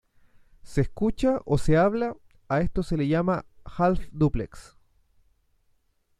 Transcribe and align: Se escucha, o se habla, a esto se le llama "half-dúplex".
Se 0.63 0.81
escucha, 0.81 1.41
o 1.45 1.59
se 1.59 1.77
habla, 1.77 2.17
a 2.49 2.61
esto 2.61 2.81
se 2.81 2.97
le 2.97 3.07
llama 3.07 3.45
"half-dúplex". 3.65 4.75